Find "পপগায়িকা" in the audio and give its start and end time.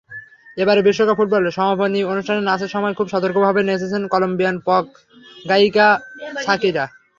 4.59-5.87